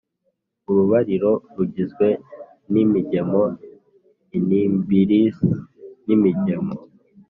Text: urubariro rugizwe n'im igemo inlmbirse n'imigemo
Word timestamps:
urubariro 0.69 1.31
rugizwe 1.55 2.07
n'im 2.71 2.91
igemo 3.01 3.43
inlmbirse 4.37 5.49
n'imigemo 6.05 6.75